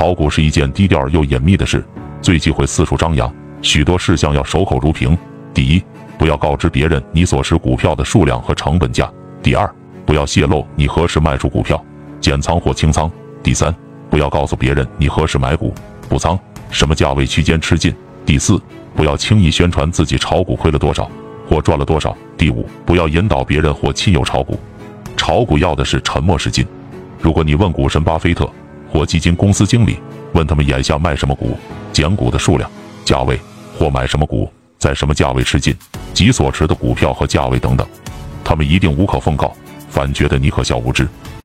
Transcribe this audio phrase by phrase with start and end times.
[0.00, 1.84] 炒股是一件低调而又隐秘的事，
[2.22, 3.30] 最忌讳四处张扬。
[3.60, 5.14] 许多事项要守口如瓶。
[5.52, 5.84] 第一，
[6.16, 9.12] 不要告知别人你所持股票的数量和成本价。
[9.42, 9.70] 第二，
[10.06, 11.84] 不要泄露你何时卖出股票、
[12.18, 13.12] 减仓或清仓。
[13.42, 13.74] 第三，
[14.08, 15.70] 不要告诉别人你何时买股、
[16.08, 16.38] 补仓，
[16.70, 17.94] 什么价位区间吃进。
[18.24, 18.58] 第四，
[18.96, 21.10] 不要轻易宣传自己炒股亏了多少
[21.46, 22.16] 或赚了多少。
[22.38, 24.58] 第五，不要引导别人或亲友炒股。
[25.14, 26.66] 炒股要的是沉默是金。
[27.20, 28.50] 如果你问股神巴菲特
[28.92, 29.98] 或基金公司经理，
[30.32, 31.56] 问他们眼下卖什么股、
[31.92, 32.70] 减股的数量、
[33.04, 33.40] 价位，
[33.78, 35.74] 或买什么股，在什么价位吃进，
[36.12, 37.86] 及所持的股票和价位等等，
[38.44, 39.52] 他们一定无可奉告，
[39.88, 41.08] 反觉得你可笑无知。